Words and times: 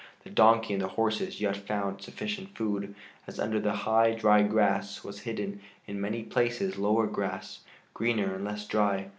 The 0.23 0.31
donkey 0.31 0.73
and 0.73 0.81
the 0.81 0.87
horses 0.87 1.39
yet 1.41 1.55
found 1.55 2.01
sufficient 2.01 2.57
food, 2.57 2.95
as 3.27 3.39
under 3.39 3.59
the 3.59 3.73
high, 3.85 4.13
dry 4.15 4.41
grass 4.41 5.03
was 5.03 5.19
hidden 5.19 5.61
in 5.85 6.01
many 6.01 6.23
places 6.23 6.75
lower 6.79 7.05
grass, 7.05 7.59
greener 7.93 8.33
and 8.33 8.43
less 8.43 8.65
dry. 8.65 9.09